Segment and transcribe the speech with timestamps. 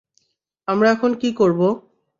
[0.67, 1.61] আমরা এখন কি করব?